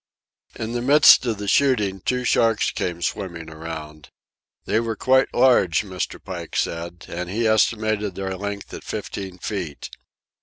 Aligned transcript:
In 0.55 0.71
the 0.71 0.81
midst 0.81 1.27
of 1.27 1.37
the 1.37 1.47
shooting, 1.47 2.01
two 2.01 2.23
sharks 2.23 2.71
came 2.71 3.03
swimming 3.03 3.51
around. 3.51 4.09
They 4.65 4.79
were 4.79 4.95
quite 4.95 5.31
large, 5.31 5.83
Mr. 5.83 6.19
Pike 6.19 6.55
said, 6.55 7.05
and 7.07 7.29
he 7.29 7.45
estimated 7.45 8.15
their 8.15 8.35
length 8.35 8.73
at 8.73 8.83
fifteen 8.83 9.37
feet. 9.37 9.91